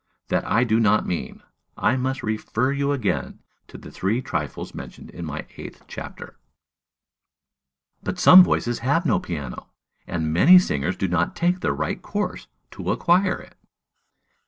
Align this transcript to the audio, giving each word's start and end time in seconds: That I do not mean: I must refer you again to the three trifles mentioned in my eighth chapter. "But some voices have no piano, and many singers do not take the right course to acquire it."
That 0.29 0.43
I 0.49 0.63
do 0.63 0.79
not 0.79 1.05
mean: 1.05 1.43
I 1.77 1.95
must 1.95 2.23
refer 2.23 2.71
you 2.71 2.91
again 2.91 3.37
to 3.67 3.77
the 3.77 3.91
three 3.91 4.19
trifles 4.19 4.73
mentioned 4.73 5.11
in 5.11 5.25
my 5.25 5.45
eighth 5.57 5.83
chapter. 5.87 6.39
"But 8.01 8.17
some 8.17 8.43
voices 8.43 8.79
have 8.79 9.05
no 9.05 9.19
piano, 9.19 9.67
and 10.07 10.33
many 10.33 10.57
singers 10.57 10.95
do 10.97 11.07
not 11.07 11.35
take 11.35 11.59
the 11.59 11.71
right 11.71 12.01
course 12.01 12.47
to 12.71 12.89
acquire 12.89 13.39
it." 13.43 13.55